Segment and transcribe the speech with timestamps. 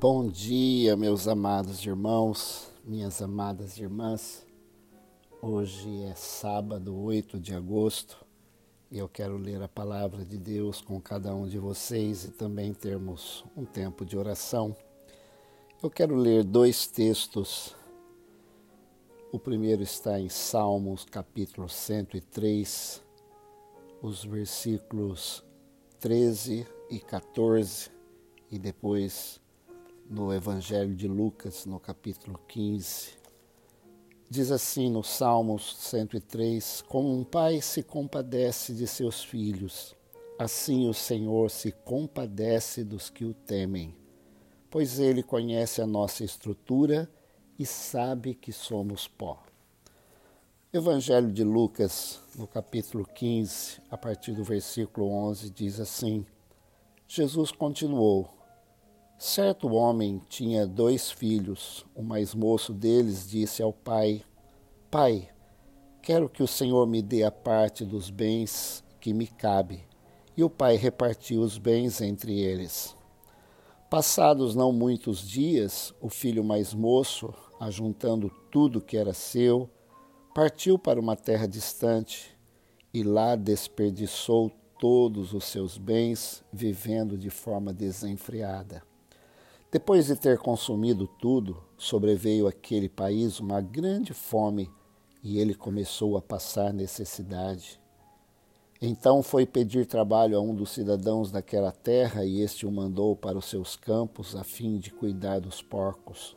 [0.00, 4.44] Bom dia, meus amados irmãos, minhas amadas irmãs.
[5.40, 8.26] Hoje é sábado, 8 de agosto,
[8.90, 12.74] e eu quero ler a palavra de Deus com cada um de vocês e também
[12.74, 14.76] termos um tempo de oração.
[15.80, 17.76] Eu quero ler dois textos.
[19.30, 23.00] O primeiro está em Salmos, capítulo 103,
[24.02, 25.44] os versículos
[26.00, 27.92] 13 e 14,
[28.50, 29.40] e depois
[30.08, 33.12] no Evangelho de Lucas, no capítulo 15.
[34.28, 39.94] Diz assim no Salmos 103: Como um pai se compadece de seus filhos,
[40.38, 43.94] assim o Senhor se compadece dos que o temem,
[44.70, 47.10] pois ele conhece a nossa estrutura
[47.58, 49.42] e sabe que somos pó.
[50.72, 56.26] Evangelho de Lucas, no capítulo 15, a partir do versículo 11, diz assim:
[57.06, 58.33] Jesus continuou:
[59.16, 61.86] Certo homem tinha dois filhos.
[61.94, 64.22] O mais moço deles disse ao pai:
[64.90, 65.28] Pai,
[66.02, 69.84] quero que o Senhor me dê a parte dos bens que me cabe.
[70.36, 72.96] E o pai repartiu os bens entre eles.
[73.88, 79.70] Passados não muitos dias, o filho mais moço, ajuntando tudo que era seu,
[80.34, 82.36] partiu para uma terra distante
[82.92, 88.82] e lá desperdiçou todos os seus bens, vivendo de forma desenfreada.
[89.74, 94.70] Depois de ter consumido tudo, sobreveio àquele país uma grande fome
[95.20, 97.80] e ele começou a passar necessidade.
[98.80, 103.36] Então foi pedir trabalho a um dos cidadãos daquela terra e este o mandou para
[103.36, 106.36] os seus campos a fim de cuidar dos porcos.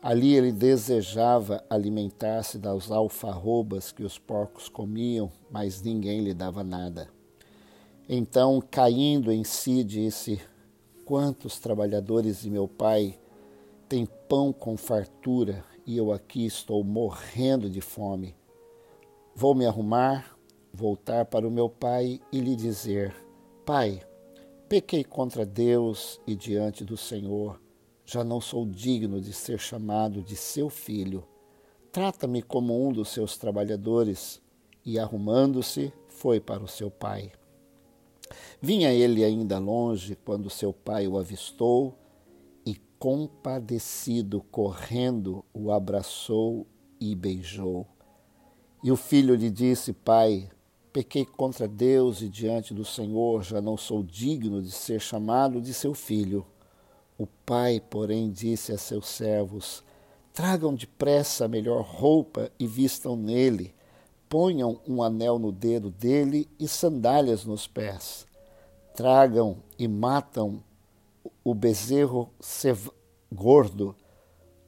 [0.00, 7.06] Ali ele desejava alimentar-se das alfarrobas que os porcos comiam, mas ninguém lhe dava nada.
[8.08, 10.40] Então, caindo em si, disse:
[11.06, 13.16] Quantos trabalhadores de meu pai
[13.88, 18.34] têm pão com fartura e eu aqui estou morrendo de fome?
[19.32, 20.36] Vou me arrumar,
[20.74, 23.14] voltar para o meu pai e lhe dizer:
[23.64, 24.02] Pai,
[24.68, 27.62] pequei contra Deus e diante do Senhor.
[28.04, 31.22] Já não sou digno de ser chamado de seu filho.
[31.92, 34.42] Trata-me como um dos seus trabalhadores.
[34.84, 37.30] E arrumando-se, foi para o seu pai.
[38.60, 41.98] Vinha ele ainda longe quando seu pai o avistou
[42.64, 46.66] e, compadecido, correndo, o abraçou
[47.00, 47.86] e beijou.
[48.82, 50.48] E o filho lhe disse: Pai,
[50.92, 55.74] pequei contra Deus e diante do Senhor, já não sou digno de ser chamado de
[55.74, 56.46] seu filho.
[57.18, 59.84] O pai, porém, disse a seus servos:
[60.32, 63.75] Tragam depressa a melhor roupa e vistam nele
[64.28, 68.26] ponham um anel no dedo dele e sandálias nos pés.
[68.94, 70.62] Tragam e matam
[71.44, 72.30] o bezerro
[73.32, 73.94] gordo.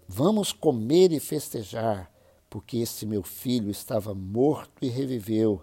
[0.07, 2.11] Vamos comer e festejar,
[2.49, 5.63] porque este meu filho estava morto e reviveu,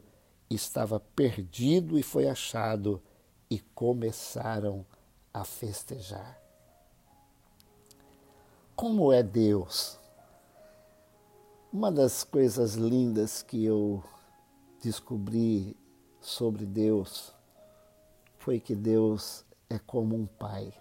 [0.50, 3.02] estava perdido e foi achado,
[3.50, 4.86] e começaram
[5.34, 6.40] a festejar.
[8.76, 9.98] Como é Deus?
[11.78, 14.02] Uma das coisas lindas que eu
[14.82, 15.76] descobri
[16.22, 17.36] sobre Deus
[18.38, 20.72] foi que Deus é como um pai.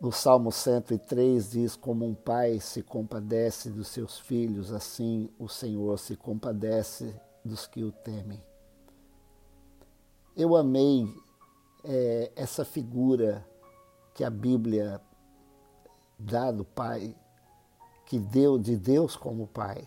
[0.00, 5.96] No Salmo 103 diz: Como um pai se compadece dos seus filhos, assim o Senhor
[5.96, 7.14] se compadece
[7.44, 8.42] dos que o temem.
[10.36, 11.06] Eu amei
[11.84, 13.46] é, essa figura
[14.12, 15.00] que a Bíblia
[16.18, 17.14] dá do pai
[18.08, 19.86] que deu de Deus como Pai.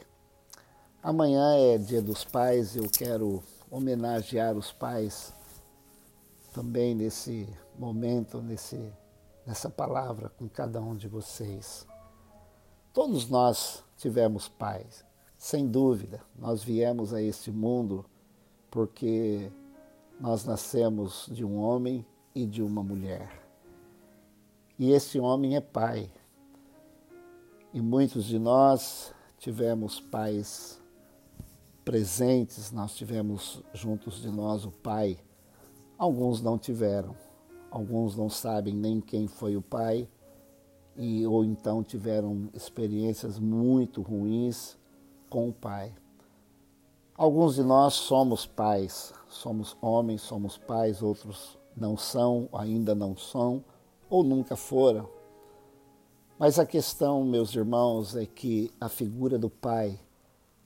[1.02, 5.34] Amanhã é Dia dos Pais, eu quero homenagear os pais
[6.54, 7.50] também nesse
[7.80, 8.94] momento, nesse,
[9.44, 11.88] nessa palavra com cada um de vocês.
[12.94, 15.04] Todos nós tivemos pais,
[15.36, 16.22] sem dúvida.
[16.38, 18.06] Nós viemos a este mundo
[18.70, 19.52] porque
[20.20, 22.06] nós nascemos de um homem
[22.36, 23.42] e de uma mulher.
[24.78, 26.12] E esse homem é pai,
[27.74, 30.82] e muitos de nós tivemos pais
[31.86, 35.18] presentes, nós tivemos juntos de nós o pai.
[35.98, 37.16] Alguns não tiveram,
[37.70, 40.08] alguns não sabem nem quem foi o pai,
[40.98, 44.78] e ou então tiveram experiências muito ruins
[45.30, 45.94] com o pai.
[47.16, 53.64] Alguns de nós somos pais, somos homens, somos pais, outros não são, ainda não são,
[54.10, 55.21] ou nunca foram.
[56.42, 60.00] Mas a questão, meus irmãos, é que a figura do pai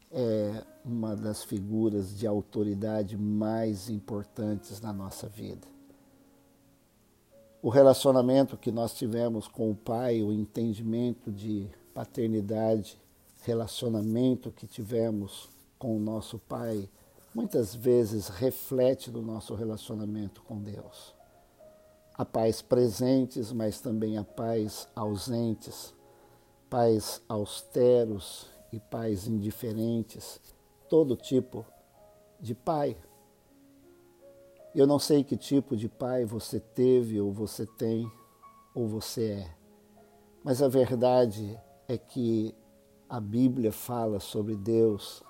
[0.10, 5.68] é uma das figuras de autoridade mais importantes na nossa vida.
[7.62, 12.98] o relacionamento que nós tivemos com o Pai, o entendimento de paternidade,
[13.42, 16.88] relacionamento que tivemos com o nosso Pai,
[17.34, 21.14] muitas vezes reflete no nosso relacionamento com Deus.
[22.18, 25.94] Há pais presentes, mas também há pais ausentes,
[26.70, 30.40] pais austeros e pais indiferentes,
[30.90, 31.66] todo tipo
[32.40, 32.98] de pai.
[34.74, 38.10] Eu não sei que tipo de pai você teve, ou você tem,
[38.74, 39.56] ou você é,
[40.46, 42.54] mas a verdade é que
[43.10, 45.24] a Bíblia fala sobre Deus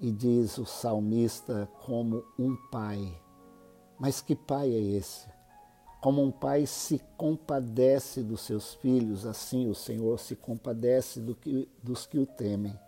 [0.00, 3.16] e diz o salmista como um pai.
[3.96, 5.33] Mas que pai é esse?
[6.04, 11.66] Como um pai se compadece dos seus filhos, assim o Senhor se compadece do que,
[11.82, 12.78] dos que o temem.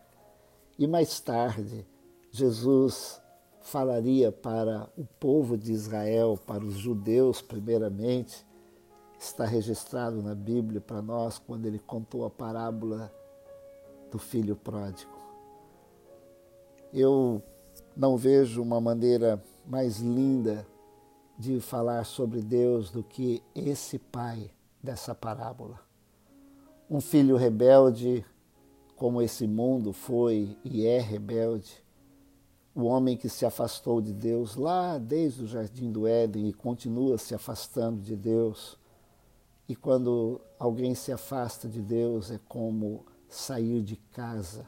[0.79, 1.87] E mais tarde,
[2.31, 3.19] Jesus
[3.63, 8.45] falaria para o povo de Israel, para os judeus, primeiramente,
[9.19, 13.11] está registrado na Bíblia para nós quando ele contou a parábola
[14.11, 15.17] do filho pródigo.
[16.93, 17.43] Eu
[17.97, 20.67] não vejo uma maneira mais linda
[21.39, 24.51] de falar sobre Deus do que esse pai
[24.83, 25.81] dessa parábola.
[26.89, 28.25] Um filho rebelde,
[28.97, 31.85] como esse mundo foi e é rebelde,
[32.75, 37.17] o homem que se afastou de Deus lá desde o jardim do Éden e continua
[37.17, 38.79] se afastando de Deus.
[39.67, 44.67] E quando alguém se afasta de Deus é como sair de casa.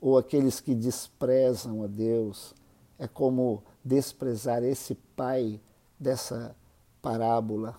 [0.00, 2.54] Ou aqueles que desprezam a Deus
[2.98, 5.60] é como desprezar esse pai
[6.00, 6.56] dessa
[7.02, 7.78] parábola.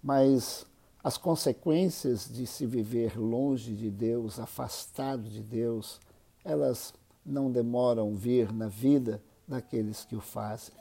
[0.00, 0.64] Mas
[1.02, 6.00] as consequências de se viver longe de Deus, afastado de Deus,
[6.44, 6.94] elas
[7.26, 10.74] não demoram vir na vida daqueles que o fazem.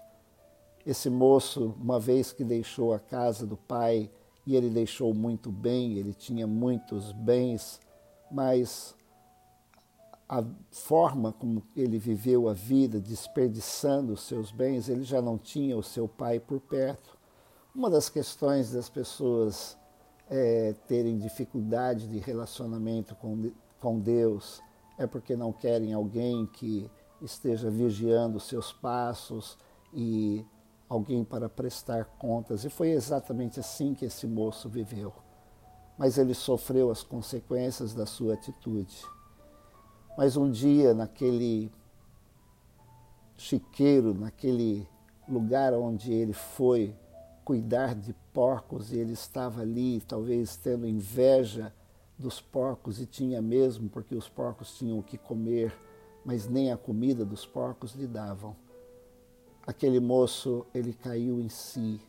[0.86, 4.10] Esse moço, uma vez que deixou a casa do pai,
[4.46, 7.80] e ele deixou muito bem, ele tinha muitos bens,
[8.32, 8.96] mas
[10.30, 15.76] a forma como ele viveu a vida, desperdiçando os seus bens, ele já não tinha
[15.76, 17.18] o seu pai por perto.
[17.74, 19.76] Uma das questões das pessoas
[20.30, 24.62] é, terem dificuldade de relacionamento com, com Deus
[25.00, 26.88] é porque não querem alguém que
[27.20, 29.58] esteja vigiando seus passos
[29.92, 30.46] e
[30.88, 32.64] alguém para prestar contas.
[32.64, 35.12] E foi exatamente assim que esse moço viveu.
[35.98, 39.04] Mas ele sofreu as consequências da sua atitude.
[40.20, 41.72] Mas um dia, naquele
[43.38, 44.86] chiqueiro, naquele
[45.26, 46.94] lugar onde ele foi
[47.46, 51.74] cuidar de porcos, e ele estava ali, talvez tendo inveja
[52.18, 55.74] dos porcos, e tinha mesmo, porque os porcos tinham o que comer,
[56.26, 58.58] mas nem a comida dos porcos lhe davam.
[59.66, 62.02] Aquele moço, ele caiu em si.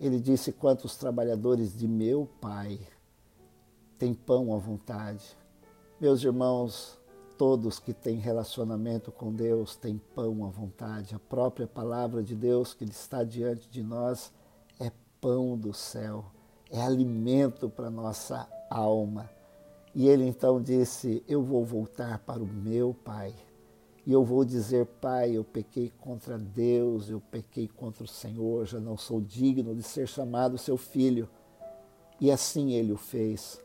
[0.00, 2.80] Ele disse: Quantos trabalhadores de meu pai
[3.98, 5.36] têm pão à vontade?
[6.00, 6.98] Meus irmãos,
[7.38, 11.14] todos que têm relacionamento com Deus têm pão à vontade.
[11.14, 14.32] A própria palavra de Deus que está diante de nós
[14.80, 14.90] é
[15.20, 16.24] pão do céu,
[16.68, 19.30] é alimento para nossa alma.
[19.94, 23.32] E ele então disse: Eu vou voltar para o meu pai.
[24.04, 28.80] E eu vou dizer, Pai, eu pequei contra Deus, eu pequei contra o Senhor, já
[28.80, 31.28] não sou digno de ser chamado seu filho.
[32.18, 33.60] E assim ele o fez.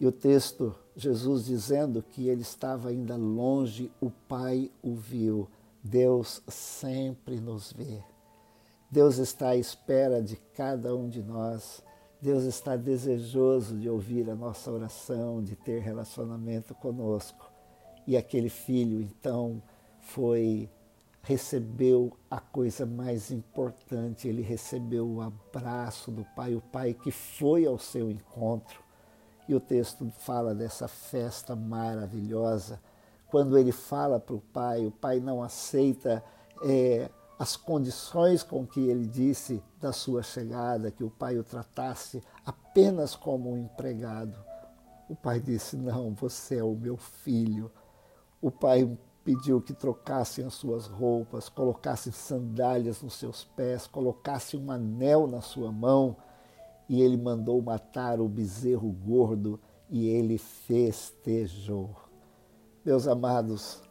[0.00, 5.48] E o texto, Jesus dizendo que ele estava ainda longe, o Pai o viu.
[5.82, 8.02] Deus sempre nos vê.
[8.90, 11.82] Deus está à espera de cada um de nós.
[12.20, 17.50] Deus está desejoso de ouvir a nossa oração, de ter relacionamento conosco.
[18.06, 19.62] E aquele filho, então,
[20.00, 20.68] foi
[21.24, 27.64] recebeu a coisa mais importante, ele recebeu o abraço do pai, o pai que foi
[27.64, 28.83] ao seu encontro.
[29.48, 32.80] E o texto fala dessa festa maravilhosa.
[33.28, 36.24] Quando ele fala para o pai, o pai não aceita
[36.62, 42.22] é, as condições com que ele disse da sua chegada, que o pai o tratasse
[42.46, 44.38] apenas como um empregado.
[45.08, 47.70] O pai disse: Não, você é o meu filho.
[48.40, 48.88] O pai
[49.24, 55.40] pediu que trocassem as suas roupas, colocassem sandálias nos seus pés, colocassem um anel na
[55.40, 56.16] sua mão,
[56.88, 61.94] e ele mandou matar o bezerro gordo e ele festejou.
[62.84, 63.82] Meus amados,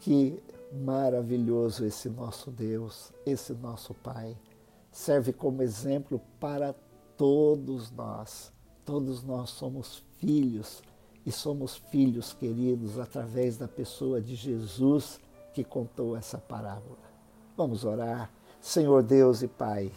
[0.00, 4.36] que maravilhoso esse nosso Deus, esse nosso Pai.
[4.90, 6.74] Serve como exemplo para
[7.16, 8.52] todos nós.
[8.84, 10.82] Todos nós somos filhos
[11.24, 15.20] e somos filhos queridos através da pessoa de Jesus
[15.52, 16.98] que contou essa parábola.
[17.56, 18.30] Vamos orar.
[18.60, 19.92] Senhor Deus e Pai,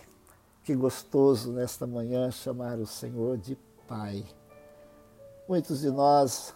[0.67, 3.57] Que gostoso nesta manhã chamar o Senhor de
[3.87, 4.25] Pai.
[5.47, 6.53] Muitos de nós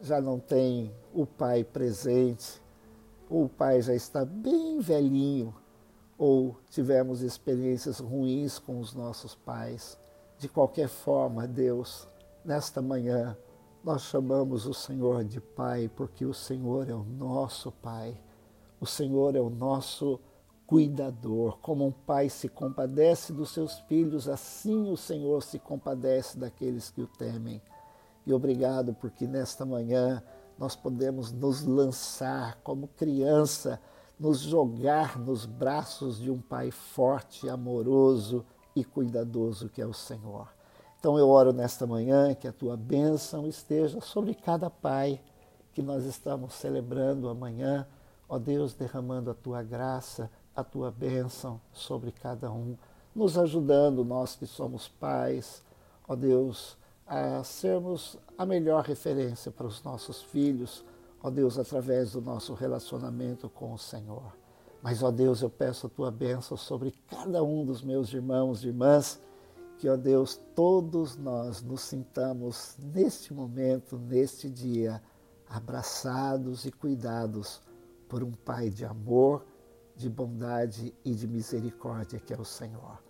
[0.00, 2.60] já não têm o Pai presente,
[3.30, 5.54] ou o Pai já está bem velhinho,
[6.18, 9.96] ou tivemos experiências ruins com os nossos pais.
[10.38, 12.08] De qualquer forma, Deus,
[12.44, 13.38] nesta manhã,
[13.84, 18.20] nós chamamos o Senhor de Pai, porque o Senhor é o nosso Pai.
[18.80, 20.18] O Senhor é o nosso
[20.72, 21.58] cuidador.
[21.58, 27.02] Como um pai se compadece dos seus filhos, assim o Senhor se compadece daqueles que
[27.02, 27.60] o temem.
[28.24, 30.22] E obrigado porque nesta manhã
[30.58, 33.78] nós podemos nos lançar como criança,
[34.18, 38.42] nos jogar nos braços de um Pai forte, amoroso
[38.74, 40.48] e cuidadoso que é o Senhor.
[40.98, 45.20] Então eu oro nesta manhã que a tua bênção esteja sobre cada pai
[45.74, 47.86] que nós estamos celebrando amanhã
[48.32, 52.76] Ó Deus, derramando a tua graça, a tua bênção sobre cada um,
[53.14, 55.62] nos ajudando, nós que somos pais,
[56.08, 60.84] ó Deus, a sermos a melhor referência para os nossos filhos,
[61.22, 64.32] ó Deus, através do nosso relacionamento com o Senhor.
[64.82, 68.68] Mas, ó Deus, eu peço a tua bênção sobre cada um dos meus irmãos e
[68.68, 69.20] irmãs,
[69.78, 75.02] que, ó Deus, todos nós nos sintamos neste momento, neste dia,
[75.48, 77.60] abraçados e cuidados
[78.08, 79.44] por um Pai de amor,
[79.96, 83.02] de bondade e de misericórdia que é o Senhor.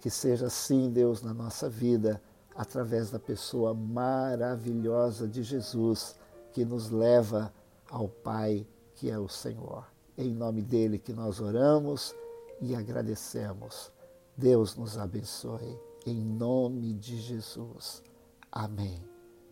[0.00, 2.20] Que seja assim, Deus, na nossa vida,
[2.54, 6.16] através da pessoa maravilhosa de Jesus,
[6.52, 7.52] que nos leva
[7.90, 9.84] ao Pai que é o Senhor.
[10.16, 12.14] Em nome dele que nós oramos
[12.60, 13.90] e agradecemos.
[14.36, 15.78] Deus nos abençoe.
[16.06, 18.02] Em nome de Jesus.
[18.52, 19.02] Amém.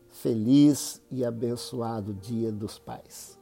[0.09, 3.42] Feliz e abençoado Dia dos Pais.